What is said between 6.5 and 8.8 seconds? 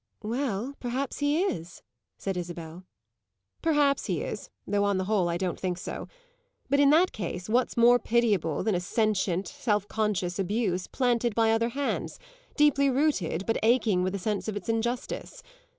But in that case what's more pitiable than a